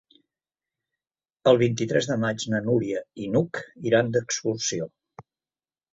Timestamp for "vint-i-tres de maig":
1.63-2.45